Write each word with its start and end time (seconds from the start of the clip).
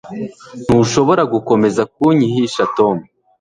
Ntushobora 0.65 1.23
gukomeza 1.33 1.81
kunyihisha 1.93 2.63
Tom 2.77 2.95